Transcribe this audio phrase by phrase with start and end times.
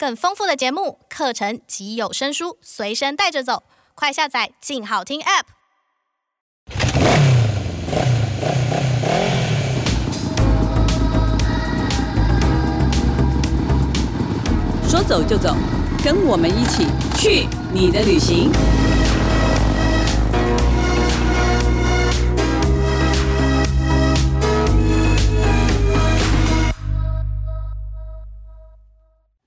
[0.00, 3.64] 更丰富的节目、课程及有声书随身带着走，
[3.94, 5.42] 快下载“静好听 ”App。
[14.88, 15.54] 说走就走，
[16.02, 16.86] 跟我们一起
[17.18, 18.50] 去你的旅行。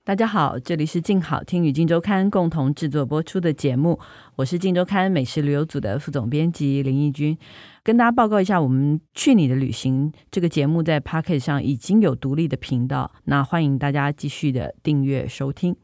[0.06, 3.98] 大家好，这里是静好听与静周刊共同制作播出的节目，
[4.36, 7.34] 我是静周刊美食旅游组的副总编辑林义君，
[7.82, 15.74] 跟大家报告一下，我们去你的旅行这个节目在 Pocket 上已经有独立的频道，那欢迎大家继续的订阅收听。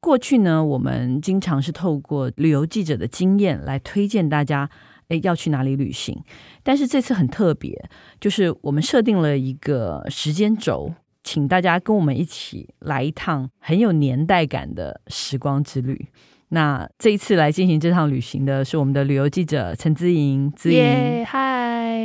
[0.00, 4.68] 过去呢，我们经常是透过旅游记者的经验来推荐大家，
[5.06, 6.20] 诶，要去哪里旅行，
[6.64, 7.88] 但是这次很特别，
[8.20, 10.92] 就是我们设定了一个时间轴。
[11.22, 16.06] 请大家跟我们一起来一趟很有年代感的时光之旅。
[16.50, 20.50] 那这一次来进行这趟旅行的是我们的旅游记者陈姿莹。
[20.52, 22.00] 姿莹，嗨！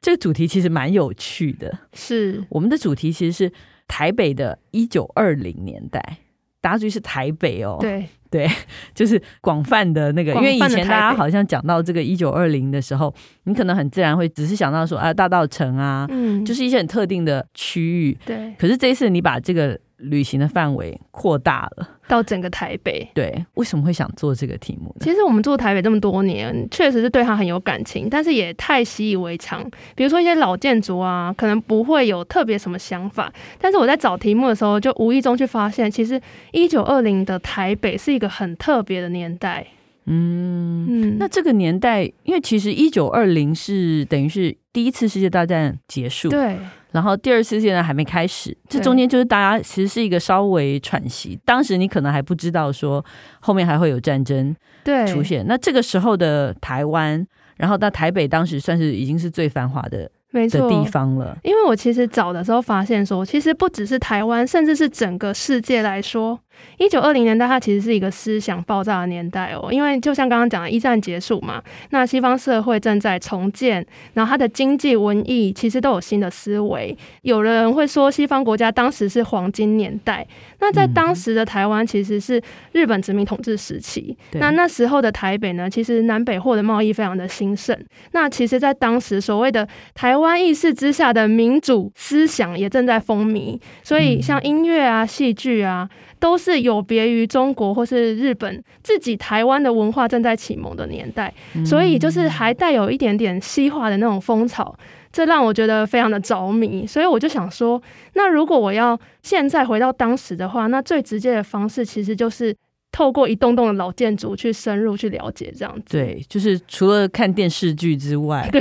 [0.00, 3.52] 这个主题其实蛮有趣的，是我们的主题其实是
[3.86, 6.18] 台北的一九二零年代。
[6.60, 8.48] 大家注意是台北哦，对对，
[8.94, 18.54] 就是广泛的那个，因为以前大家好像讲到这个一九二零的时候，你可能很自然会只是想到说啊大道城啊，嗯，就是一些很特定的区域，对。
[18.58, 19.78] 可是这一次你把这个。
[19.98, 23.08] 旅行的范围扩大了，到整个台北。
[23.14, 24.96] 对，为什么会想做这个题目呢？
[25.00, 29.68] 其实我们住台北这么多年，确实是对它很有感情，但是也太习以为常。
[29.94, 33.32] 比如说一些老建筑啊，可能不会有特别什么想法。
[33.60, 36.20] 但是我在找题目的时候，就无意中去发现，其实
[36.52, 39.66] 一九二零的台北是一个很特别的年代。
[40.08, 46.28] 嗯嗯，那这个年代，因为其实一九二零是等于是第一次世界大战结束。
[46.28, 46.56] 对。
[46.90, 51.38] 然后第二次世界大战还没开始，这中间就是大家其实是一个稍微喘息。
[51.44, 53.04] 当时你可能还不知道说
[53.40, 55.44] 后面还会有战争对出现。
[55.46, 57.26] 那这个时候的台湾，
[57.58, 60.10] 然后到台北，当时算是已经是最繁华的。
[60.30, 66.38] 没错，的地方了，因为我其实找的时候发现说，其实不只是台湾，甚至是整个世界来说，
[66.78, 69.72] 一九二零年代它其实是一个思想爆炸的年代哦。
[69.72, 76.96] 因为就像刚刚讲的，一战结束嘛，那西方社会正在重建，然后它的经济、文艺其实都有新的思维。
[77.22, 80.26] 有人会说，西方国家当时是黄金年代，
[80.60, 82.40] 那在当时的台湾其实是
[82.72, 84.16] 日本殖民统治时期。
[84.32, 87.76] 嗯、那那时候的台北呢，其实南北货的贸易非常的兴盛。
[88.12, 95.88] 那其实，在当时所谓的台湾意识之下的民主思想也正在风靡，所以像音乐啊、戏剧啊，
[96.20, 101.32] 都是有别于中国或是日本自己台湾的文化正在启蒙的年代，
[101.64, 104.76] 所以就是还带有一点点西化的那种风潮，
[105.12, 106.86] 这让我觉得非常的着迷。
[106.86, 107.82] 所以我就想说，
[108.14, 112.54] 那如果我要现在回到当时的话，那最直接的方式其实就是。
[112.90, 115.82] 透过一栋栋的老建筑去深入去了解，这样子。
[115.90, 118.60] 对，就是除了看电视剧之外， 对，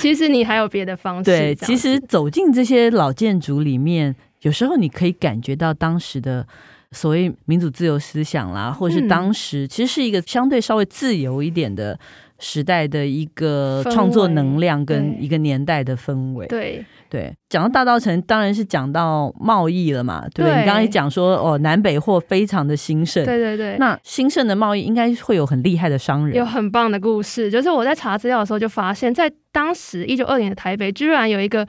[0.00, 1.24] 其实你还有别的方式。
[1.24, 6.46] 对，其实走进这些老建筑里面，有时候你可以感觉到当时的
[6.92, 11.98] 所谓民主自由思想啦，或者是当时其实是一个相对稍微自由一点的。
[12.40, 17.34] 时代的一个创作能量跟一个年代的氛围，对对。
[17.48, 23.76] 讲到大稻城，当然是讲到贸易了嘛，对不你刚才讲说哦，南北货非常的兴盛，对对对。
[23.78, 27.50] 那兴盛的贸易应该会有很厉害的商人，有很棒的故事。
[27.50, 31.66] 就是我在查资料的时候就发现，在当时一九二零的台北，居然有一个。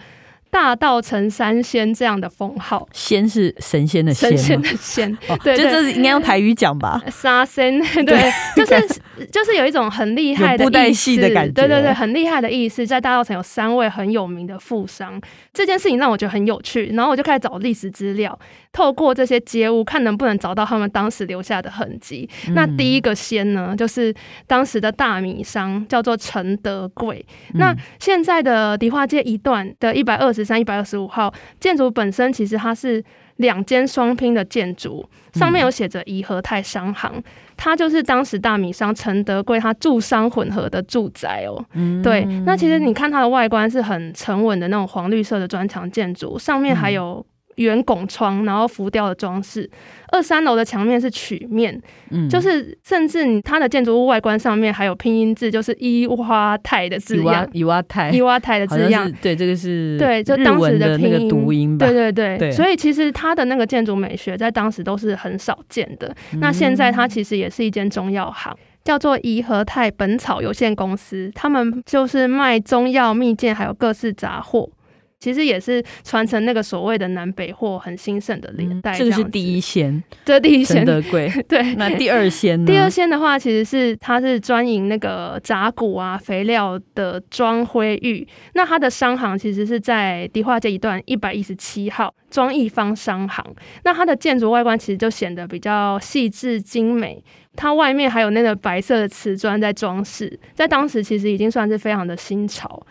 [0.52, 7.02] 大道成三仙这样的封号，仙是神仙的仙，神仙的仙，哦、对，对，对，这是应该用台语讲吧？
[7.12, 9.02] 沙仙， 对，对就是
[9.32, 12.86] 就是有一种很厉害的布袋戏的感觉，对对对，很厉害的意思。
[12.88, 15.22] 在大道城有三位很有名的富商，
[15.54, 18.38] 这件事情让我觉得很有趣，然后我就开始找历史资料，
[18.74, 22.28] 透过这些街屋看能不能找到他们当时留下的痕迹。
[22.48, 24.12] 嗯、那第一个仙呢，就是
[24.48, 27.24] 当时的大米商，叫做陈德贵。
[27.54, 30.38] 嗯、那现在的迪化街一段的一百二十。
[30.39, 33.03] 十三一百二十五号建筑本身其实它是
[33.35, 37.24] 两间双拼的建筑，上面有写着怡和泰商行，嗯、
[37.57, 41.63] 它就是当时大米商陈德贵他住商混合的住宅哦。
[41.74, 47.25] 嗯、对，那其实你看它的外观是很沉稳的那种黄绿色的砖墙建筑，上面还有。
[47.59, 49.69] 圆拱窗，然后浮雕的装饰。
[50.11, 51.79] 二三楼的墙面是曲面，
[52.09, 59.11] 嗯，就是甚至它的建筑物外观上面还有拼音字，就是伊哇泰的字样，伊哇泰，伊哇泰的字样。
[59.21, 61.85] 对，这个是对，就当时的拼音读音吧。
[61.85, 66.15] 对对对，对，所以其实它的那个建筑美学在当时都是很少见的。
[66.33, 74.67] 嗯、那现在它其实也是一间中药行，叫做宜和泰本草有限公司，他们就是卖中药、蜜饯还有各式杂货。
[75.19, 79.00] 其实也是传承那个所谓的南北货很兴盛的年代这、嗯。
[79.00, 81.30] 这个是第一鲜，这第一鲜的贵。
[81.48, 82.66] 对，那第二鲜呢？
[82.66, 88.25] 第二鲜的话，其实是它是专营那个杂谷啊、肥料的庄辉玉。
[88.54, 93.45] 那它的商行其实是在迪化街一段一百一十七号庄义方商行。
[93.83, 97.21] 那它的建筑外观其实就显得比较细致精美。
[97.57, 102.81] 它外面还有那个白色的瓷砖在装饰，在当时其实已经算是非常的新潮。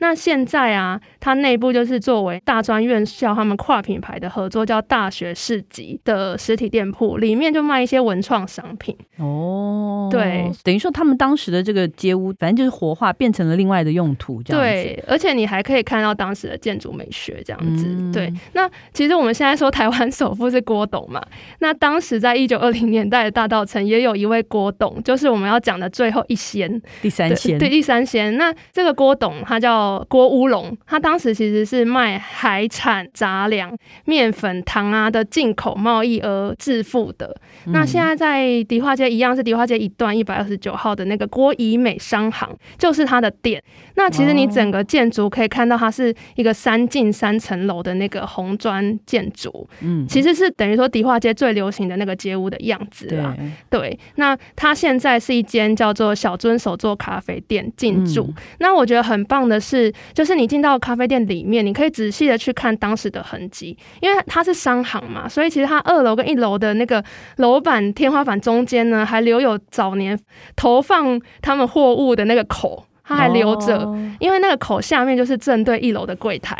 [0.00, 8.96] 那现在啊，它内部就是作为大专院校他们跨品牌的合作，叫大学市集的实体店铺，里面就卖一些文创商品。
[9.16, 14.84] 哦，对，等于说他们当时的这个街屋，反正就是活化，变成了另外的用途，这样子。
[14.84, 17.86] 对，而且你还可以看到当时的建筑美学，这样子。
[17.88, 21.20] 嗯、对，那其实我们现在说台湾首富是郭董嘛，
[21.58, 28.36] 那当时在一九二零年代的大稻城也有一位郭董，就是我们要讲的最后一仙，第三仙，对，第三仙。
[28.36, 29.87] 那这个郭董他叫。
[30.08, 37.34] 郭乌龙，他当时其实是卖海产、杂粮、面粉、糖啊的进口贸易而致富的。
[37.66, 43.62] 嗯、那现在在迪化街一样是迪化街一段一百二十九号的那个郭怡美商行，就是他的店。
[43.94, 49.68] 那其实你整个建筑可以看到，它是一个三进三层楼的那个红砖建筑。
[49.80, 53.34] 嗯，其实是等于说迪化街最流行的那个街屋的样子啦。
[53.70, 58.24] 对，对，那它现在是一间叫做小尊手作咖啡店进驻。
[58.28, 59.77] 嗯、那我觉得很棒的是。
[59.78, 67.02] 是，就是你进到咖啡店里面，你可以仔细的去看当时的痕迹，因为它是商行嘛，所以其实它二楼跟一楼的那个
[67.36, 70.18] 楼板、天花板中间呢，还留有早年
[70.56, 73.88] 投放他们货物的那个口，它还留着，
[74.18, 76.56] 因为那个口下面就是正对一楼的柜台。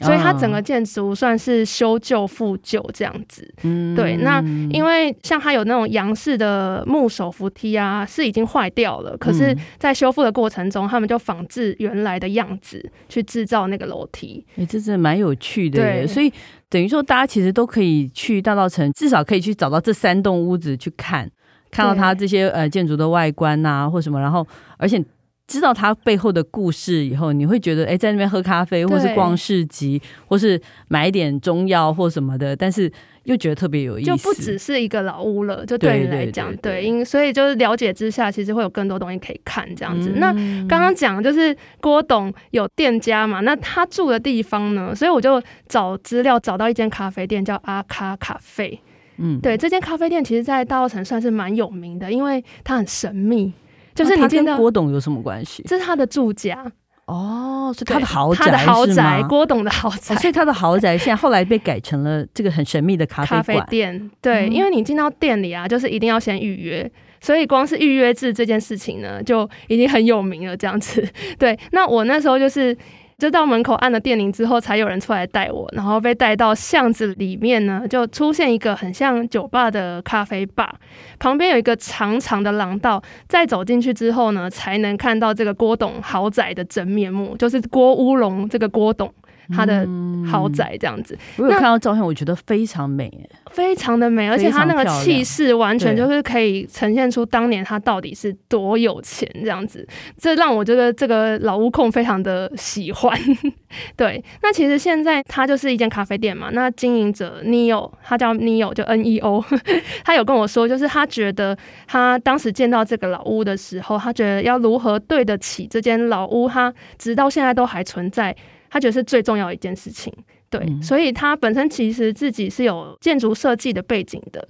[0.00, 4.16] 所以它整个建筑算是修旧复旧这样子，嗯，对。
[4.16, 4.40] 那
[4.70, 14.44] 因为像它有那种洋式的木手扶梯啊，是已经坏掉了，可是，在修复的过程中，他们就仿制原来的样子去制造那个楼梯。
[14.50, 15.80] 哎、欸，这是蛮有趣的。
[15.80, 16.32] 对，所以
[16.68, 21.30] 等于说，大家其实都可以去大道城，至少可以去找到这三栋屋子去看，
[21.70, 24.46] 看到它这些呃建筑的外观啊，或什么，然后
[24.76, 25.02] 而且。
[25.46, 32.90] 知道它背后的故事以后，你会觉得，哎、欸，在那边喝咖啡，或是逛市集，或是买一点中药或什么的，但是
[33.24, 35.64] 又觉得特别有意思，就不只是一个老屋了。
[35.64, 40.10] 就对你来讲，对，因所以就是了解之下，其实会有更多东西可以看这样子。
[40.14, 40.32] 嗯、那
[40.66, 44.92] 刚刚讲就是郭董有店家嘛，那他住的地方呢？
[44.94, 48.80] 所以我就找资料找到一间咖啡店，叫阿卡咖啡。
[49.18, 53.52] 嗯，对，这间咖啡店其实，在大稻城算是蛮有名的，因为它很神秘。
[53.96, 55.64] 就是你跟郭董有什么关系？
[55.66, 56.64] 这是他的住家
[57.06, 60.14] 哦，是他的豪宅，他的豪宅，郭董的豪宅。
[60.14, 64.10] 哦，所以他的豪宅现在后来被改成了这个很神秘的咖啡咖啡店。
[64.20, 66.88] 对，嗯、因为你进到店里啊，就是一定要先预约，
[67.20, 70.56] 所以光是预约制这件事情呢，就已经很有名了。
[70.56, 71.04] 这样子，
[71.38, 71.58] 对。
[71.72, 72.76] 那我那时候就是。
[73.18, 80.74] 就到门口按了电铃之后，才有人出来带我，然后被带到巷子里面呢，就出现一个很像酒吧的咖啡吧，
[81.18, 89.10] 旁边有一个长长的廊道，再走进去之后呢，才能看到这个郭董豪宅的真面目，就是郭乌龙这个郭董。
[89.54, 89.86] 他的
[90.30, 93.10] 豪宅这样子，我有看到照片，我觉得非常美，
[93.50, 99.86] 非常的美，而且他那个气势完全就是可以呈现出当年他到底是多有钱这样子，
[100.18, 103.18] 这让我觉得这个老屋控非常的喜欢。
[103.96, 109.44] 对，那其实现在他就是一间咖啡店嘛，那经营者 Neo，他叫 Neo，就 N E O，
[110.04, 111.56] 他有跟我说，就是他觉得
[111.86, 118.34] 他当时见到这个老屋的时候，他觉得要如何对得起这间老屋，他直到现在都还存在。
[118.70, 120.12] 他觉得是最重要的一件事情，
[120.50, 124.46] 对，嗯、所以他本身其实自己是有建筑设计的背景的，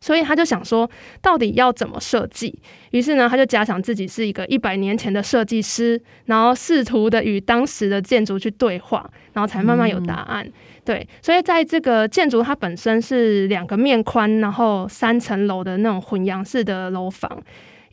[0.00, 0.88] 所以他就想说，
[1.20, 2.58] 到底要怎么设计？
[2.90, 10.44] 于是呢，他就假想自己是一个一百年前的设计师，然后试图的与当时的建筑去对话，然后才慢慢有答案。
[10.46, 10.52] 嗯、
[10.84, 17.42] 对，所以在这个建筑，它本身是两个面宽，然后三层楼的那种混洋式的楼房。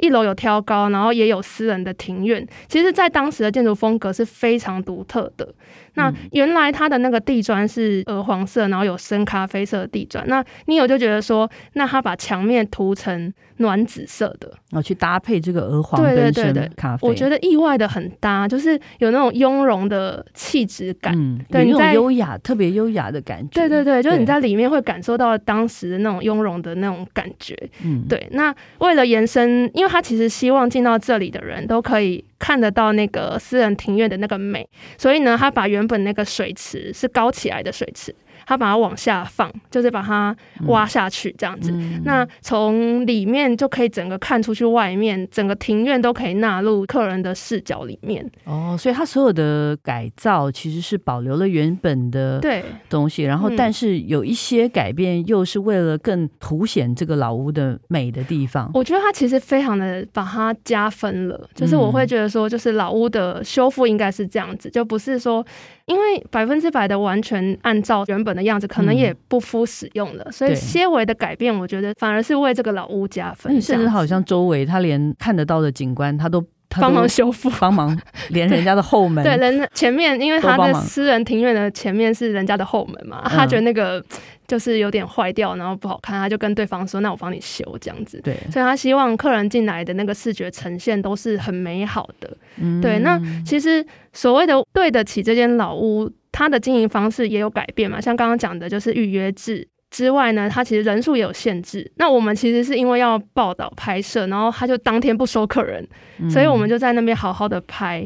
[0.04, 2.46] 一楼有挑高，然后也有私人的庭院。
[2.68, 5.48] 其实，在当时的建筑风格是非常独特的。
[5.96, 10.24] 那原来它的那个地砖是鹅黄色，然后有深咖啡色的地砖。
[10.28, 23.50] 那你有就觉得说，那他把墙面涂成暖紫色的，然后去搭配这个鹅黄跟深咖啡，我觉得意外的很搭，就是有那种雍容的气质感，嗯，对，有那种优雅，特别优雅的感觉。
[23.54, 27.56] 对对对，就是你在里面会感受到当时的那种雍容的那种感觉。
[27.84, 28.28] 嗯，对。
[28.32, 32.24] 那为了延伸，因为他其实希望进到这里的人都可以。
[32.40, 40.36] 看得到那个私人庭院的那个美，所以呢，他把原原本那个水池是高起来的水池，他把它往下放，就是把它
[40.68, 41.72] 挖下去这样子。
[41.74, 48.30] 嗯、那从里面就可以整个看出去外面，整个庭院都可以纳入客人的视角里面。
[48.46, 58.70] 哦，所以它所有的改造其实是保留了原本的对东西，然后但是有一些改变又是为了更凸显这个老屋的美的地方。
[58.74, 65.46] 我觉得它其实非常的把它加分了，就是我会觉得说，就是老屋的修复应该是这样子，就不是说。
[65.86, 73.62] 因为百分之百的完全按照原本的样子，可能也不敷使用了，嗯、所以些微的改变，我觉得反而是为这个老屋加分。
[73.62, 77.98] 甚至好像周围他连看得到的景观，他都帮忙修复，帮忙
[78.30, 84.04] 连人家的后门，对，对人前面，因为他的私人庭院的前面是人家的后门嘛，他觉得那个。
[84.46, 92.30] 就是有点坏掉，然后不好看，他就跟对方说：“那我帮你修，这样子。”对，所以他希望客人进来的那个视觉呈现都是很美好的。
[92.58, 93.00] 嗯，对。
[93.00, 98.02] 那其实所谓的对得起这间老屋，它的经营方式也有改变嘛。
[98.02, 101.90] 像刚刚讲的，就是预约制之外呢，它其实人数也有限制。
[101.96, 105.88] 那我们其实是因为要报道拍摄，然后他就当天不收客人，
[106.20, 108.06] 嗯、所以我们就在那边好好的拍。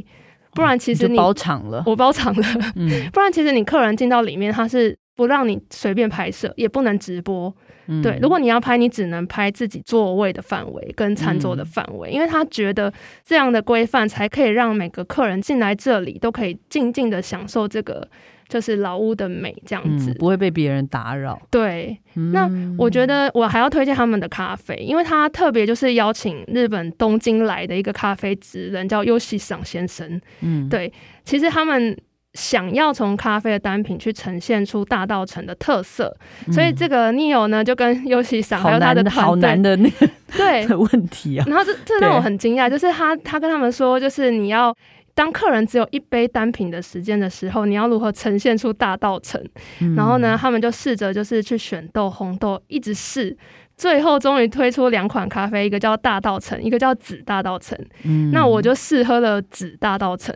[0.54, 2.44] 不然其实你包场了，我包场了。
[2.76, 4.96] 嗯， 不然其实你客人进到里面，他是。
[5.18, 7.54] 不让你随便拍摄，也不能直播。
[7.88, 12.94] 嗯、对，如果你要拍，你只能拍自己座位的范围跟餐桌的范围，嗯、因为他觉得
[13.26, 18.08] 这样的规范才可以让每个客人进来这里都可以静静的享受这个
[18.50, 21.42] 就是老屋的美，这样子、嗯、不会被别人打扰。
[21.50, 22.48] 对，嗯、那
[22.78, 30.22] 我觉得我还要推荐他们的咖啡，因为他特别就是邀请日本东京来的一个咖啡职人叫优喜赏先生。
[30.42, 30.92] 嗯，对，
[31.24, 31.98] 其实他们。
[32.38, 36.16] 想要从咖啡的单品去呈现出大道城的特色，
[36.46, 41.46] 嗯、所以这个 Neo 呢就跟优喜桑还有他的好难的那个 对问题啊。
[41.48, 44.72] 然后这这让我很惊讶，就是他他跟他们说，就是你要
[45.16, 49.44] 当客人只有一杯单品的时间的时候，你要如何呈现出大道城？
[49.82, 53.36] 嗯、然后呢，他们就试着就是去选豆、烘豆，一直试，
[53.76, 57.76] 最后终于推出两款咖啡，一个叫大道城，一个叫紫大道城。
[58.04, 60.32] 嗯，那我就试喝了紫大稻埕。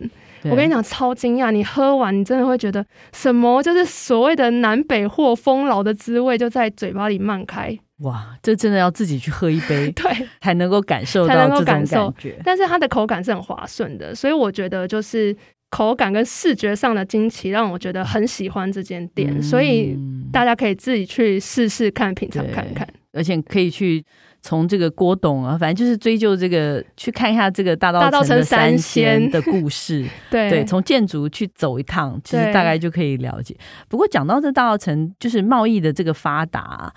[0.50, 1.52] 我跟你讲，超惊讶！
[1.52, 3.62] 你喝完，你真的会觉得什么？
[3.62, 7.78] 就是所谓的南北货丰饶的滋味，就在嘴巴里漫开。
[8.00, 11.86] 哇，这真的要自己去喝一杯， 对，才能够感受到这种感
[12.18, 12.40] 觉。
[12.44, 15.36] 但是它的口感是很滑顺的，所以我觉得就是
[15.70, 19.38] 口感跟视觉上的惊奇，让我觉得很喜欢这间店。
[19.38, 19.96] 嗯、所以
[20.32, 24.04] 大家可以自己去试试看，品尝看看，而且可以去。
[24.42, 30.06] 从这个郭董啊，反正就是追究这个，去看一下这个大道城的三仙的故事。
[30.32, 33.56] 对对，从建筑去走一趟，其实大概就可以了解。
[33.88, 36.92] 不过讲到这大道城，就是贸易的这个发达，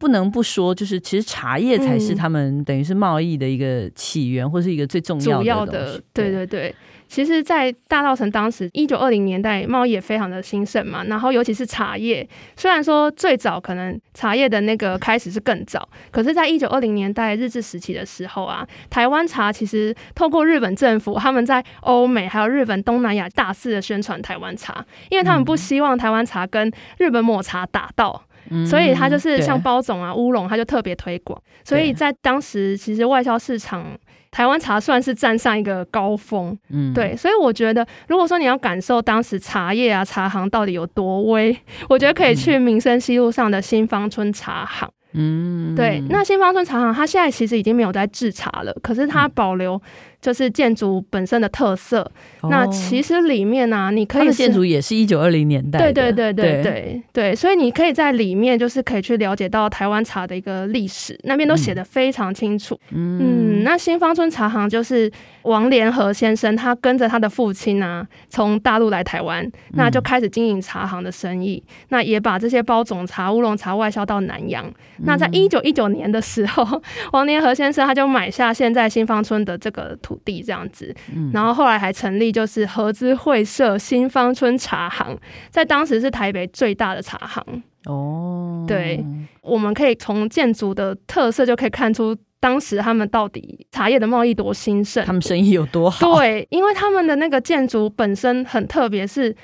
[0.00, 5.42] 不能不说，就是其实茶叶才是他们等于是贸易的一个起源，嗯、或是一个最重要的。
[5.42, 6.74] 主要的，对对对。
[7.06, 11.02] 其实，在大稻城当时一九二零年代，贸易也非常的兴盛嘛。
[11.04, 12.26] 然后，尤其是茶叶，
[12.56, 31.40] 虽然说最早可能茶叶的那个开始是更早，可是，在一九二零年代日治时期的时候啊，台湾茶其实透过日本政府，他们在欧美还有日本东南亚大肆的宣传台湾茶，因为他们不希望台湾茶跟日本抹茶打到，嗯、所以他就是像包种啊、乌龙，他就特别推广。
[31.64, 33.84] 所以在当时，其实外销市场。
[34.32, 41.58] 台湾茶算是站上一个高峰，嗯，对，所以我觉得，如果说你要感受当时茶叶啊、茶行到底有多威，
[41.90, 49.74] 我觉得可以去民生西路上的新芳村茶行，嗯，对，那新芳村茶行它现在其实已经没有在制茶了，可是它保留。
[49.74, 49.80] 嗯
[50.20, 52.00] 就是建筑本身的特色。
[52.42, 55.78] 哦、那其实里面呢、啊，你可以建筑也是一九二零年代。
[55.78, 62.78] 对对对对对对，对，所以你可以在里面就是可以去了解到台湾茶的一个历史，那边都写的非常清楚。
[62.90, 65.10] 嗯，嗯，那新芳村茶行就是
[65.42, 74.66] 王连和先生，他跟着他的父亲啊，从大陆来台湾，那就开始经营茶行的生意，嗯、那也把这些包种茶、乌龙茶外销到南洋。
[74.66, 79.96] 嗯、那在一九一九年的时候， 王连和先生他就买下现在新芳村的这个。
[80.02, 80.94] 土地这样子，
[81.32, 85.16] 然后后来还成立就是合资会社新芳村茶行，
[85.50, 88.64] 在当时是台北最大的茶行哦。
[88.68, 89.04] 对，
[89.42, 96.16] 我们可以从建筑的特色就可以看出当时他们到底茶叶的贸易多兴盛，他们生意有多好。
[96.16, 99.34] 对，因为他们的那个建筑本身很特别，是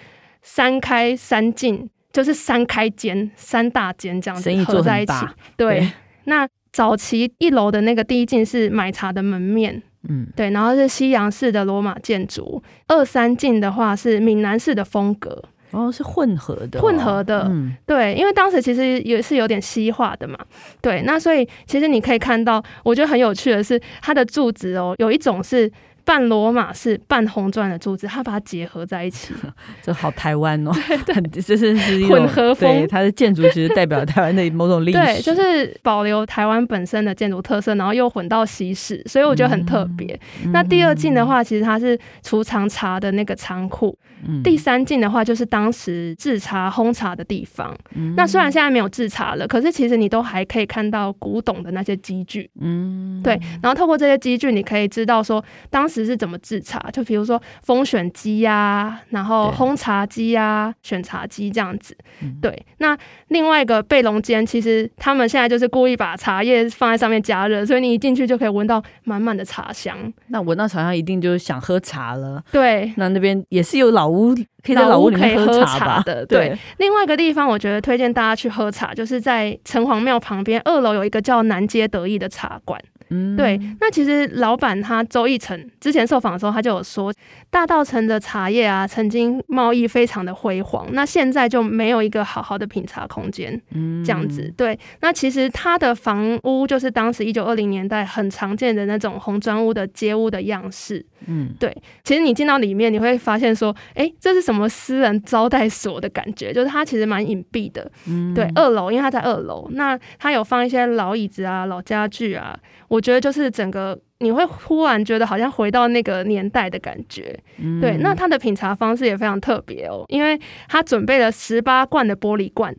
[0.43, 5.13] 三开三进，就是三开间、三大间这样子合在一起。
[5.57, 5.93] 对，对
[6.25, 9.83] 那早期一楼的那个第一进是买茶的门面。
[10.09, 20.39] 嗯，对，然后是西洋式的罗马建筑，二三进的话是闽南式的风格，哦，是混合的，哦，混合的，嗯，对，因为当时其实也是有点西化的嘛，
[20.81, 25.71] 对，那所以其实你可以看到，我觉得很有趣的是，它的柱子哦，有一种是
[26.07, 29.35] 半罗马式、半红砖的柱子，它把它结合在一起，
[29.83, 30.71] 这好台湾哦，
[31.33, 40.19] 这是是混合风，对，它的建筑其实代表台湾的某种历史，对，就是保留台湾本身的建筑特色，然后又混到西式，所以我觉得很特别。
[40.45, 43.99] 嗯、那第二进的话，其实它是储藏茶的那个仓库。
[44.27, 47.77] 嗯、第三进的话，就是当时制茶烘茶的地方。
[47.95, 52.51] 嗯、那虽然现在没有制茶了，可是其实你都还可以看到古董的那些机具。
[52.59, 53.39] 嗯，对。
[53.63, 61.97] 然后透过这些机具，你可以知道说当时是怎么制茶，就比如说风选机呀，然后烘茶机呀、选茶机这样子。
[62.23, 62.67] 嗯、对。
[62.79, 62.97] 那
[63.29, 69.97] 另外一个贝龙间，其实他们现在就是故意把茶叶放在上面加热，所以你一进去就可以闻到满满的茶香。
[70.29, 72.43] 那闻到茶香，一定就是想喝茶了。
[72.53, 72.93] 对。
[72.97, 76.27] 那那边也是有老屋，可以在老屋里面喝茶的。
[76.27, 82.81] 对，对，另外一个地方，我觉得推荐大家去喝茶，就是在城隍庙旁边二楼有一个叫南街得意的茶馆。
[83.11, 87.13] 嗯，对，那其实老板他周奕成之前受访的时候，他就有说，
[87.51, 94.53] 大道城的茶叶啊，曾经贸易非常的辉煌，那现在就没有一个好好的品茶空间，嗯，这样子。
[94.57, 101.77] 对，那其实他的房屋就是当时一九二零年代很常见的那种红砖屋的街屋的样式，嗯，对。
[102.05, 106.53] 其实你进到里面，你会发现说，哎，这是什么私人招待所的感觉？
[106.53, 108.51] 就是它其实蛮隐蔽的，嗯，对。
[108.55, 112.59] 二楼，因为它在二楼，那它有放一些老椅子啊、老家具啊。
[112.89, 117.97] 我觉得就是整个你会忽然觉得好像回到那个年代的感觉，嗯、对。
[117.99, 122.75] 那它的品茶方式也非常特别哦，因为它准备了十八罐的玻璃罐，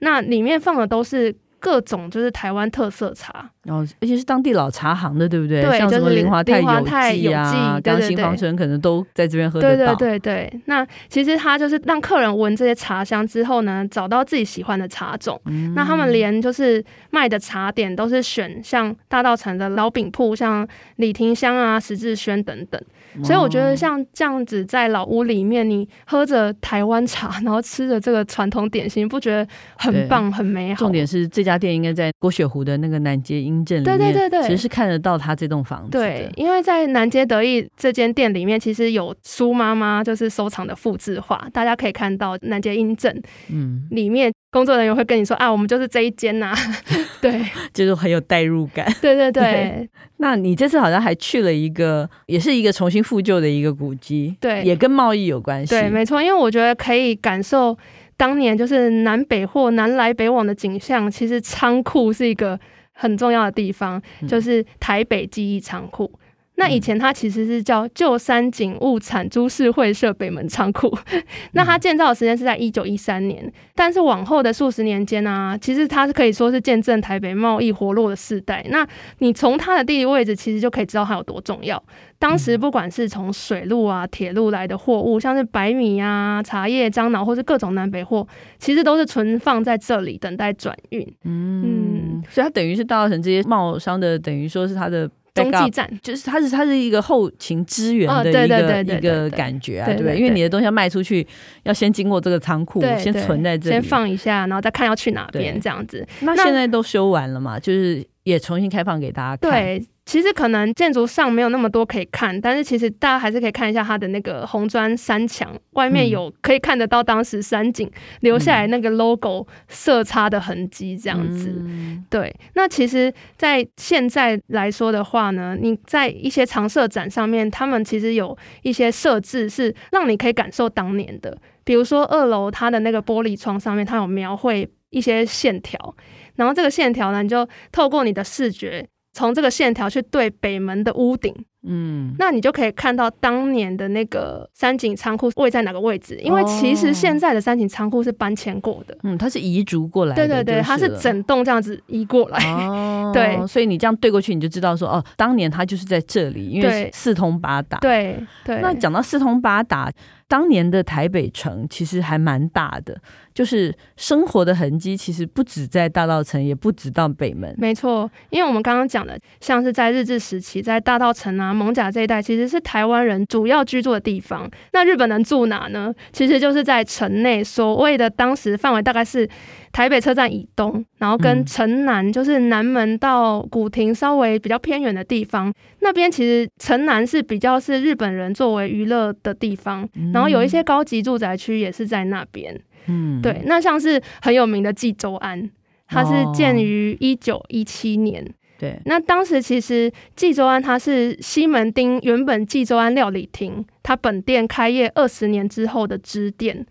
[0.00, 3.50] 那里面放的都是各种就是台湾特色茶。
[3.68, 5.62] 哦，而且是当地老茶行的，对不对？
[5.62, 9.94] 对，像什么林华泰有机，刚新房村可能都在这边喝得到。
[9.94, 15.40] 对对对对，那其实他就是让客人闻这些茶香之后呢，找到自己喜欢的茶种。
[15.46, 22.80] 嗯、那他们连就是卖的茶点都是选像大道城的老饼铺，像李廷香啊、石志轩等等。
[23.24, 30.80] 所以我觉得像这样子在老屋里面，你喝着台湾茶，然后吃着这个传统点心，不觉得很棒、很美好？
[30.80, 35.90] 重点是这家店应该在郭雪湖的那个南街对对对对，其实是看得到他这栋房子。
[35.90, 46.56] 对，因为在南街得意这间店里面，其实有苏妈妈就是收藏的复制画，大家可以看到南街英镇，嗯，里面工作人员会跟你说啊，我们就是这一间呐、啊，
[47.20, 47.40] 对，
[47.72, 48.86] 就是很有代入感。
[49.00, 55.70] 对对对，对，那你这次好像还去了一个，也是一个重新复旧的一个古迹，对，也跟贸易有关系。
[55.70, 57.76] 对，没错，因为我觉得可以感受
[58.16, 62.58] 当年就是南北货南来北往的景象，其实仓库是一个。
[62.98, 66.10] 很重要的地方就是台北记忆仓库。
[66.14, 66.18] 嗯、
[66.56, 70.88] 那以前它其实是叫旧山景物产株式会社北门仓库。
[71.12, 78.64] 嗯、那它建造的时间是在一九一三年，但是往后的数十年间啊，其实它是可以说是见证台北贸易活络的世代。
[78.70, 78.86] 那
[79.18, 81.82] 你从它的地理位置，其实就可以知道它有多重要。
[82.18, 88.26] 当时不管是从水路啊、铁路来的货物，像是白米啊、茶叶、樟脑，或是各种南北货，
[88.58, 91.02] 其实都是存放在这里等待转运。
[91.24, 95.06] 嗯，嗯，所以它等于是大稻埕这些贸商的，等于说是它的
[95.36, 100.16] 中继站，就是它是它是一个后勤支援的一个、哦、一个感觉啊，对不对？
[100.16, 101.26] 因为你的东西要卖出去，
[101.64, 106.06] 要先经过这个仓库，对先存在这里，先放一下，然后再看要去哪边这样子。
[106.20, 107.58] 那现在都修完了嘛？
[107.58, 109.50] 就是也重新开放给大家看。
[109.50, 109.86] 对。
[110.06, 121.52] 其实可能建筑上没有那么多可以看，但是其实大家还是可以看一下它的那个红砖山墙，外面有可以看得到当时山景留下来那个 logo 色差的痕迹，这样子。
[121.58, 135.94] 嗯、对，那其实，在现在来说的话呢，你在一些常设展上面，他们其实有一些设置是让你可以感受当年的，比如说二楼它的那个玻璃窗上面，它有描绘一些线条，
[136.36, 138.88] 然后这个线条呢，你就透过你的视觉。
[139.12, 141.34] 从这个线条去对北门的屋顶，
[141.66, 146.16] 嗯，那你就可以看到当年的那个三井仓库位在哪个位置。
[146.22, 158.60] 因为其实现在的三井仓库是搬迁过的，嗯，它是移筑过来的，对对对，它是整栋这样子移过来，哦，对，所以你这样对过去，你就知道说，哦，当年它就是在这里，因为四通八达，对对。
[158.60, 159.90] 那讲到四通八达，
[160.28, 163.00] 当年的台北城其实还蛮大的。
[163.36, 167.54] 就是生活的痕迹，其实不止在大道城，也不止到北门。
[167.58, 174.50] 没错，因为我们刚刚讲的，像是在日治时期，在大道城啊、蒙甲这一带，其实是台湾人主要居住的地方。
[174.72, 175.92] 那日本人住哪呢？
[176.14, 179.28] 其实就是在城内，所谓的当时范围大概是
[179.70, 185.52] 台北车站以东，然后跟城南，就是南门到古亭稍微比较偏远的地方。
[185.80, 192.58] 那边其实城南是比较是日本人作为娱乐的地方，然后有一些高级住宅区也是在那边。
[192.86, 195.50] 嗯，对，那像是很有名的济州庵，
[195.88, 198.80] 它是建于一九一七年，哦、对。
[198.84, 206.66] 那当时其实济州庵它是西门町原本济州庵料理厅，它本店开业二十年之后的支店。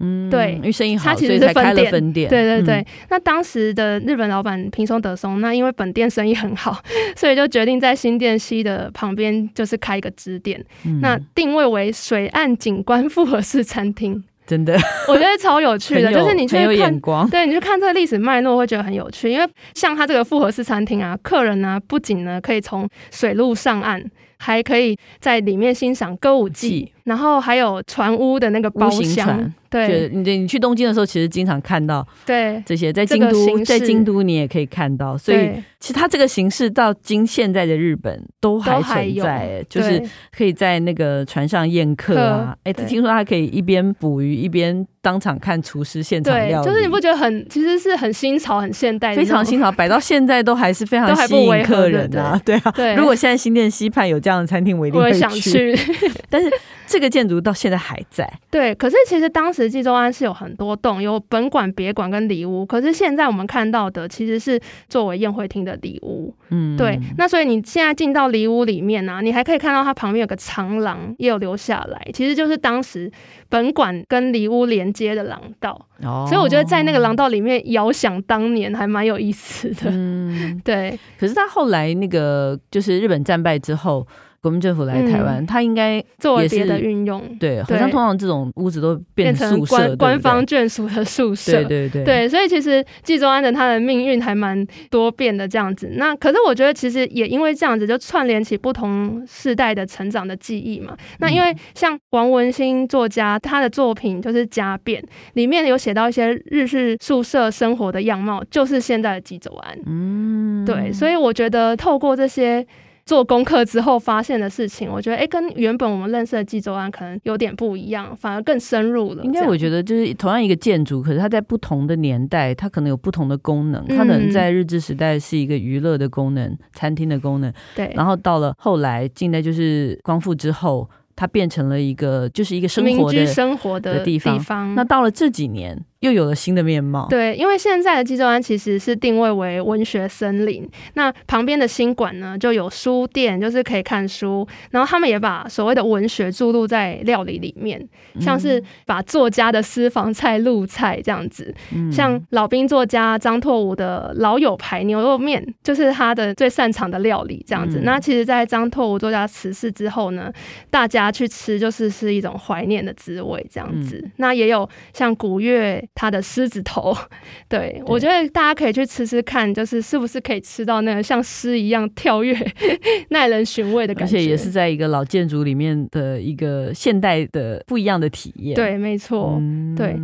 [0.00, 2.30] 嗯，对，因为生意好，它其实是分店，所以才开了分店。
[2.30, 2.76] 对对对。
[2.76, 6.80] 嗯、那当时的日本老板平松德松，那因为本店生意很好，
[7.16, 10.64] 所以就决定在新店西的旁边就是开一个支店。
[10.86, 14.22] 嗯、那定位为水岸景观复合式餐厅。
[14.48, 14.74] 真的，
[15.06, 19.30] 我觉得超有趣的， 就是你去看，对，你去看这个历史脉络，会觉得很有趣。
[19.30, 24.02] 因为像它这个复合式餐厅啊，客人呢不仅呢可以从水路上岸，
[24.38, 29.52] 还可以在里面欣赏歌舞伎，然后还有船屋的那个包厢。
[29.70, 35.14] 对，你你去东京的时候，其实经常看到对这些，在京都，在京都你也可以看到。
[35.18, 40.02] 所以其实它这个形式到今现在的日本都还存在，就是
[40.34, 42.56] 可以在那个船上宴客啊。
[42.64, 52.40] 哎，听说它可以一边捕鱼一边当场看厨师现场料理，就是你不觉得很其实是很新潮、很现代，非常新潮，摆到 现在都还是非常吸引客人啊。
[52.42, 55.78] 对啊，如果现在新店西畔有这样的餐厅，我一定会想去。
[56.30, 56.50] 但是
[56.86, 58.30] 这个建筑到现在还在。
[58.50, 62.64] 对，可是其实当时济州湾是有很多栋，有本馆、别馆跟里屋。
[62.64, 66.34] 可是现在我们看到的其实是作为宴会厅的里屋。
[66.50, 66.98] 嗯，对。
[67.16, 73.10] 那所以你现在进到里屋里面呢、啊，你还可以看到它旁边有个长廊，也有留下来，其实就是当时
[73.48, 75.86] 本馆跟里屋连接的廊道。
[76.02, 79.90] 哦，所以我觉得在那个廊道里面遥想当年还蛮有意思的。
[79.90, 80.98] 嗯， 对。
[81.18, 84.06] 可是他后来那个就是日本战败之后。
[84.48, 87.22] 国民政府来台湾，他、嗯、应该做别的运用。
[87.38, 91.52] 对，好像通常这种屋子都变成宿舍，变成官，官方眷属的宿舍。
[91.52, 95.90] 对对对，对，所以其实纪州安的他的命运还蛮多变的这样子。
[95.96, 100.96] 那可是我觉得，其实也因为这样子，就串联起不同世代的成长的记忆嘛。
[101.18, 105.02] 那因为像王文兴作家，他的作品就是《家变》，
[105.34, 109.78] 里面有写到一些日式宿舍生活的样貌，就是现在的纪州安。
[109.84, 112.66] 嗯，对，所以我觉得透过这些。
[113.08, 119.24] 做功课之后发现的事情，我觉得哎，跟原本我们认识的纪州庵可能有点不一样，反而更深入了。
[119.24, 123.82] 应该我觉得就是同样一个建筑，可是它在不同的年代，它可能有不同的功能。
[123.88, 127.50] 它可能在日治时代是一个娱乐的功能，嗯、餐厅的功能。
[127.74, 127.90] 对。
[127.96, 134.04] 然后到了后来，近代就是光复之后，它变成了一个就是一个生活的生活的。
[134.04, 134.74] 地方。
[134.74, 135.82] 那到了这几年。
[136.00, 137.08] 又有了新的面貌。
[137.10, 144.46] 对，因为现在的济州湾其实是定位为文学森林，那旁边的新馆呢，就有书店，就是可以看书。
[144.70, 147.84] 然后他们也把所谓的文学注入在料理里面，
[148.20, 151.52] 像是把作家的私房菜露菜这样子。
[151.74, 157.80] 嗯、像老兵作家张拓武的老友牌牛肉面，就是他的最擅长的料理这样子。
[157.80, 160.32] 嗯、那其实，在张拓武作家辞世之后呢，
[160.70, 164.00] 大家去吃就是是一种怀念的滋味这样子。
[164.04, 165.84] 嗯、那也有像古月。
[165.98, 166.96] 他的狮子头，
[167.50, 172.32] 对，我觉得大家可以去吃吃看，就是是不是可以吃到那个像狮一样跳跃、
[173.10, 178.54] 耐人寻味的感觉，而且也是在一个老建筑里面的一个现代的不一样的体验。
[178.54, 179.96] 对，没错，嗯、对。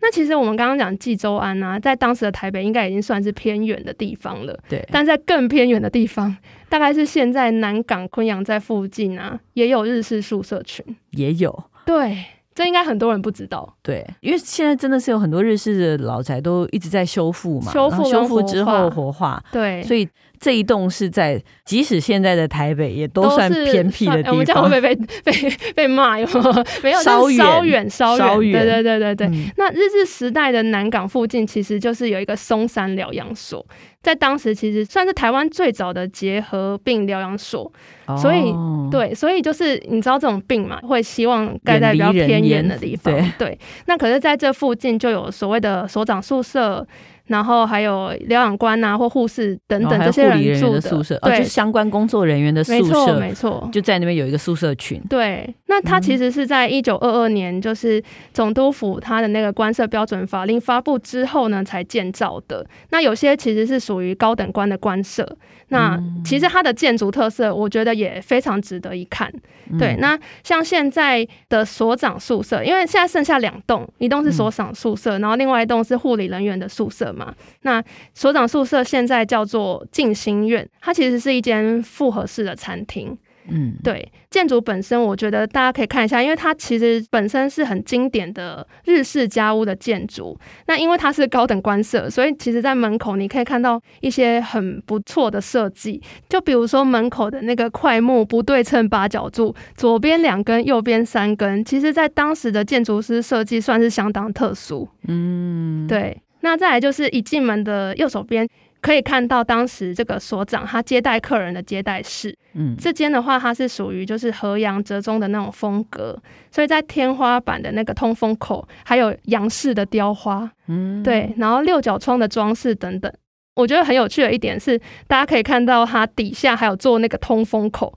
[0.00, 4.56] 那其实我们刚刚讲济州安啊，在当时的台北应该已经算是偏远的地方了。
[4.68, 6.36] 对，但在更偏远的地方，
[6.68, 11.64] 大概是现在南港昆阳在附近啊，也有日式宿舍群，也有。
[11.84, 12.24] 对。
[12.60, 20.06] 这应该很多人不知道，对，因为现在真的是有很多日式的老宅都一直在修复嘛，修复修复之后活化，对，所以
[20.40, 24.32] 这一栋是在即使现在的台北也都算偏僻的地方。
[24.32, 26.18] 我们这样会被被被被骂？
[26.18, 26.26] 哟
[26.82, 28.52] 没有稍远稍远稍远？
[28.52, 29.26] 对对对对对。
[29.26, 33.64] 嗯、那日治时代的南港附近其实就是有一个松山疗养所。
[34.02, 37.70] 在当时，其实算是台湾最早的结核病疗养所，
[38.06, 38.50] 哦、所以
[38.90, 43.58] 对，所以就是你知道这种病嘛，会希望盖在比较偏远的地方，对，对。
[43.84, 46.86] 那可是在这附近就有所谓的所长宿舍。
[47.30, 55.00] 然后还有疗养官啊，或护士等等这些人住的宿舍，对，就是相关工作人员的宿舍，没错，没错，就在那边有一个宿舍群。
[55.08, 58.02] 对，那它其实是在一九二二年，就是
[58.34, 62.66] 总督府它的那个官舍标准法令发布之后呢，才建造的。
[62.90, 65.36] 那有些其实是属于高等官的官舍。
[65.70, 69.32] 那其实它的建筑特色，我觉得也非常值得一看。
[69.78, 77.34] 对，那像现在的所长宿舍，因为现在剩下两栋，一栋是所长宿舍，然后另外一栋是护理人员的宿舍嘛。
[77.62, 83.16] 那所长宿舍现在叫做静心院，它其实是一间复合式的餐厅。
[83.50, 90.38] 嗯，对，建筑本身我觉得大家可以看一下，因为它其实本身是很经典的日式家屋的建筑。
[90.66, 104.88] 那因为它是高等官舍，所以其实在门口你可以看到一些很不错的设计，就比如说门口的那个块木不对称八角柱，左边两根，右边三根，其实在当时的建筑师设计算是相当特殊。
[105.08, 106.20] 嗯，对。
[106.42, 108.48] 那再来就是一进门的右手边。
[108.80, 112.36] 可以看到当时这个所长他接待客人的接待室。
[112.54, 120.50] 嗯，这间的话，它是属于就是和洋折中的那种风格，所以在天花板的那个通风口还有洋式的雕花。
[120.66, 123.12] 嗯，对，然后六角窗的装饰等等。
[123.54, 127.96] 我觉得很有趣的一点是，大家可以看到它底下还有做那个通风口。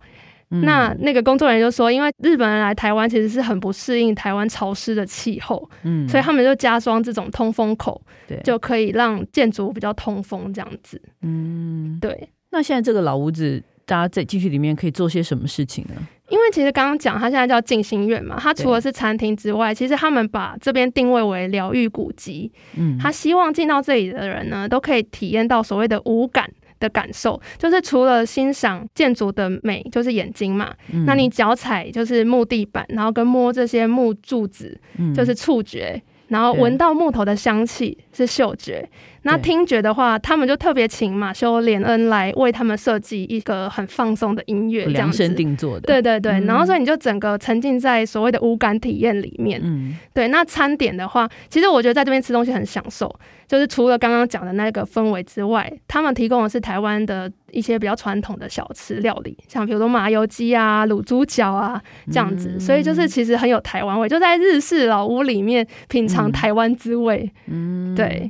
[0.54, 11.02] 嗯、那那个工作人员就说，因为日本人来台湾其实是很不适应台湾潮湿的气候，嗯，所以他们就加装这种通风口，对，就可以让建筑物比较通风这样子。
[11.24, 12.30] 嗯，对。
[12.52, 15.96] 那现在这个老屋子，大家在进去里面可以做些什么事情呢？
[16.30, 22.52] 因为其实刚刚讲，它现在叫静心院嘛，它除了是餐厅之外，其实他们把这边定位为疗愈古迹。
[22.78, 26.50] 嗯，他希望进到这里的人呢，都可以体验到所谓的五感。
[26.84, 30.76] 的感受就是除了欣赏建筑的美，就是眼睛嘛。
[30.92, 34.78] 嗯、那你脚踩就是木地板，然后跟摸这些木柱子，
[35.16, 38.88] 就是触觉，嗯、然后闻到木头的香气是嗅觉。
[39.24, 45.82] 那听觉的话，他们就特别请马修·连恩来为他们设计一个很放松的音乐，量身定做的。
[45.82, 49.60] 对对对，嗯、然后所以你就整个沉浸在所谓的五感体验里面。
[49.64, 50.28] 嗯，对。
[50.28, 53.14] 那餐点的话，其实我觉得在这边吃东西很享受，
[53.48, 61.82] 就是除了刚刚讲的那个氛围之外，他们提供的是台湾的一些比较传统的小吃料理，像比如说麻油鸡啊、卤猪脚啊
[62.12, 67.32] 这样子，嗯、所以就是其实很有台湾味，就在日式老屋里面品尝台湾滋味。
[67.48, 68.30] 嗯，对。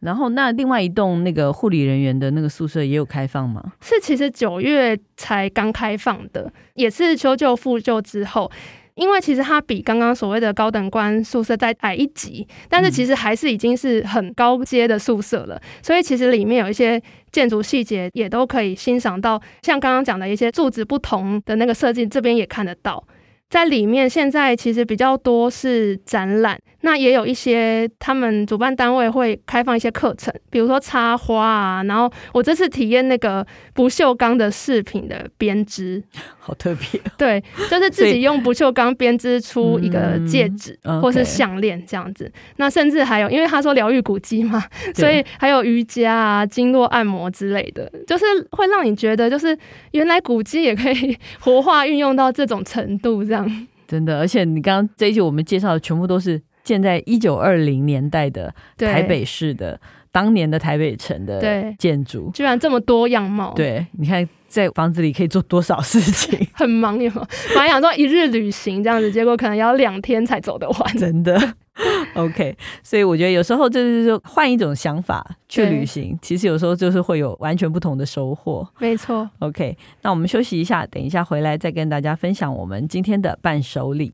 [0.00, 3.72] 然后，那另外一栋那个护理人员的那个宿舍也有开放吗？
[3.80, 8.50] 是，其实九月才刚开放的，也是修旧复旧之后。
[8.94, 15.54] 因为其实它比刚刚所谓的高等官宿舍再矮一级，但是其实还是已经是很高阶的宿舍了。
[15.54, 23.02] 嗯、所以其实里面有一些建筑细节也都可以欣赏到，像刚刚讲的一些柱子不同的那个设计，这边也看得到。
[23.48, 26.58] 在里面现在其实比较多是展览。
[26.82, 31.82] 那也有一些他们主办单位会开放一些课程，比如说插花啊。
[31.82, 36.00] 然后我这次体验那个不锈钢的饰品的编织，
[36.38, 37.00] 好特别。
[37.16, 42.26] 对，就是自己用不锈钢编织出一个戒指或是项链这样子。
[42.26, 44.62] 嗯 okay、那甚至还有，因为他说疗愈古迹嘛，
[44.94, 49.56] 所以还有瑜伽啊、经络按摩之类的，就是会让你觉得，就是
[49.90, 53.66] 原来古迹也可以活化运用到这种程度，这样。
[53.88, 56.40] 真的，而且你刚刚这一集我们介绍的全部都是。
[56.68, 59.80] 建在一九二零年代的台北市的对
[60.12, 61.40] 当年的台北城的
[61.78, 63.54] 建筑，居然这么多样貌。
[63.54, 67.10] 对，你看在房子里可以做多少事情， 很忙有？
[67.54, 70.96] 本来想说一日旅行这样子，结果可能要两天才走得完。
[70.98, 71.40] 真的，
[72.14, 72.54] OK。
[72.82, 78.66] 所以我觉得有时候就是说换一种想法去旅行，其实有时候就是会有完全不同的收获。
[78.78, 79.28] 没错。
[79.38, 84.12] OK，那我们休息一下，等一下回来再跟大家分享我们今天的伴手礼。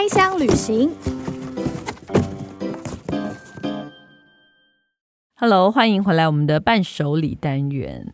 [0.00, 0.90] 开箱旅行
[5.36, 8.10] ，Hello，欢迎回来我们的伴手礼单元。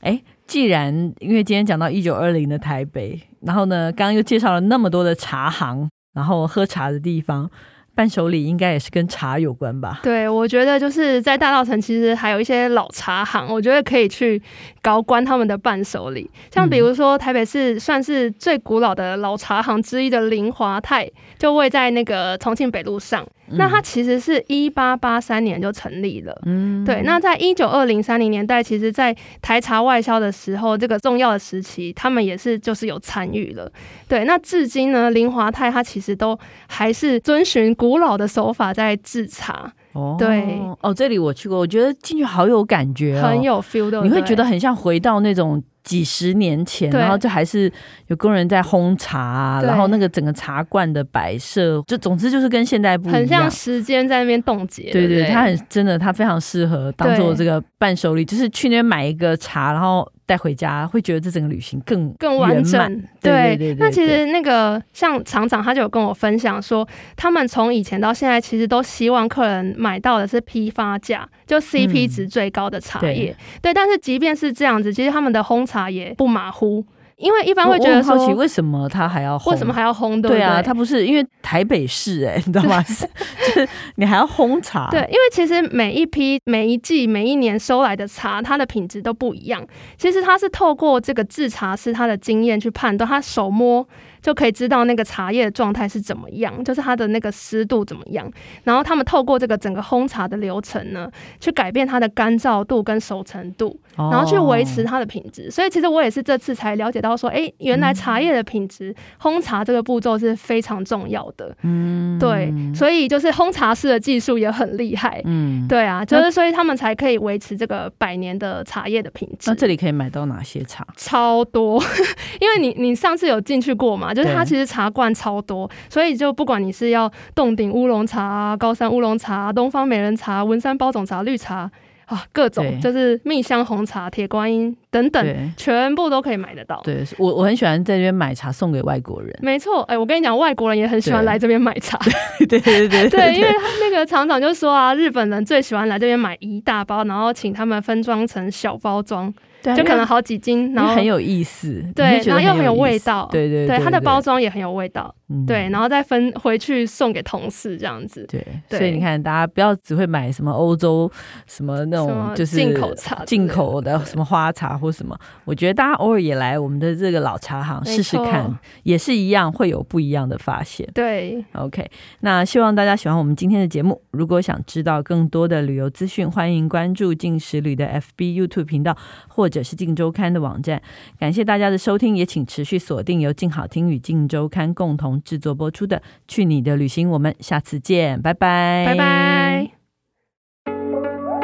[0.00, 7.50] 哎，既然因为今天讲到一九二零的台北，然后呢，刚刚又介绍了那么多的茶行，然后喝茶的地方。
[7.96, 10.00] 伴手礼应该也是跟茶有关吧？
[10.02, 14.40] 对，我觉得就是在大稻城，其实还有一些老茶行，我觉得可以去
[14.82, 16.30] 高观他们的伴手礼。
[16.54, 23.26] 像比如说台北市算是最古老的老茶行之一的林华泰，就位在那个重庆北路上。
[23.50, 27.02] 那它其实是一八八三年就成立了，嗯，对。
[27.02, 33.70] 那在一九二零三零年代，其实，在台茶外销的时候，这个重要的时期，他们也是就是有参与了，
[34.08, 34.24] 对。
[34.24, 40.60] 那至今呢，林华泰他其实都还是遵循古老的手法在制茶，哦，对。
[40.80, 45.62] 哦，这里我去过，我觉得进去好有感觉，很有 feel 的，你会觉得很像回到那种。
[45.86, 47.72] 几十年前，然后就还是
[48.08, 54.90] 有工人在烘茶，啊，然后那个整个茶罐的摆设，就总之就是跟现在不一样，很像时间在那边冻结。
[54.90, 60.06] 对对，它很真的，它非常适合当做这个伴手礼，就是去那边买一个茶，然后。
[60.26, 63.02] 带回家会觉得这整个旅行更更完整。
[63.22, 66.86] 对，对，对，对，对，那其实那个像厂长他就有跟我分享说，
[67.16, 73.30] 他们从以前到现在其实都希望客人买到的是批发价，就 CP 值最高的茶叶。
[73.30, 76.84] 嗯、对，对，但是即便是这样子，其实他们的烘茶也不马虎。
[77.16, 79.50] 因为一般会觉得好奇，为什么他还要烘？
[79.50, 80.20] 为什么还要烘？
[80.20, 82.82] 对，啊，他不是因为台北市哎、欸，你知道吗？
[82.84, 84.88] 就是你还要烘茶。
[84.90, 89.66] 对，因为其实每一批、每一季、每一年收来的茶，它的品质都不一样。
[89.96, 93.86] 其实它是透过这个制茶师他的经验去判断，他手摸。
[94.26, 98.28] 就可以知道那个茶叶的状态是怎么样，就是它的那个湿度怎么样。
[98.64, 101.08] 然后他们透过这个整个烘茶的流程呢，
[101.38, 105.48] 去改变它的干燥度跟熟成度，然后去维持它的品质。
[105.48, 111.56] 所以其实我也是这次才了解到说，哎，原来茶叶的品质，烘茶这个步骤是非常重要的。
[111.62, 115.22] 嗯，对，所以就是烘茶师的技术也很厉害。
[115.24, 119.48] 嗯，对啊，就是所以他们才可以维持这个百年的茶叶的品质。
[119.48, 120.84] 那这里可以买到哪些茶？
[120.96, 121.80] 超多，
[122.42, 124.12] 因为你你上次有进去过嘛？
[124.16, 131.70] 就是它其实茶罐超多，所以就不管你是要洞顶乌龙茶、高山乌龙茶、东方美人茶、文山包种茶、绿茶。
[132.06, 136.80] 啊，各种就是蜜香红茶、铁观音等等，全部都可以买得到。
[136.84, 139.36] 对，我我很喜欢在这边买茶送给外国人。
[139.42, 141.98] 没错，哎、欸，我跟你讲，外国人也很喜欢来这边买茶。
[142.48, 149.34] 对对对对，对，因为他那个厂长就说啊，日本人最喜欢来这边买一大包，然后请他们分装成小包装。
[149.62, 155.12] 就可能好几斤，然后很有意思，对，然后又很有味道，对对对，它的包装也很有味道，
[155.46, 161.10] 对，然后再分回去送给同事这样子，对，所以你看，大家不要只会买什么欧洲
[161.46, 170.88] 什么那种就是进口茶、进口的什么花茶或什么，我觉得大家偶尔也来我们的这个老茶行试试看，也是一样会有不一样的发现。
[170.94, 171.84] 对，OK，
[172.20, 174.00] 那希望大家喜欢我们今天的节目。
[174.12, 178.96] 如果想知道更多的旅游资讯，欢迎关注进食旅的 FB、YouTube 频道，
[179.28, 180.80] 或者是静周刊的网站，
[181.18, 189.70] 感谢大家的收听，也请持续锁定由静好听与静周刊共同制作播出的《去你的旅行》，我们下次见，拜拜，拜拜。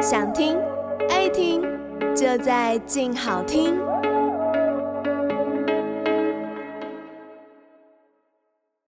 [0.01, 0.57] 想听
[1.09, 1.61] 爱听，
[2.15, 3.73] 就在静好听。